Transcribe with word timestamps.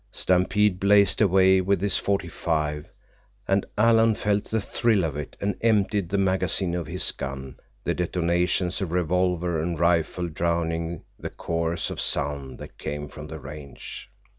Stampede 0.11 0.79
blazed 0.79 1.21
away 1.21 1.61
with 1.61 1.79
his 1.79 1.99
forty 1.99 2.27
five, 2.27 2.89
and 3.47 3.63
Alan 3.77 4.15
felt 4.15 4.45
the 4.45 4.59
thrill 4.59 5.03
of 5.03 5.15
it 5.15 5.37
and 5.39 5.55
emptied 5.61 6.09
the 6.09 6.17
magazine 6.17 6.73
of 6.73 6.87
his 6.87 7.11
gun, 7.11 7.57
the 7.83 7.93
detonations 7.93 8.81
of 8.81 8.91
revolver 8.93 9.61
and 9.61 9.79
rifle 9.79 10.27
drowning 10.27 11.03
the 11.19 11.29
chorus 11.29 11.91
of 11.91 12.01
sound 12.01 12.57
that 12.57 12.79
came 12.79 13.07
from 13.09 13.27
the 13.27 13.37
range. 13.37 14.09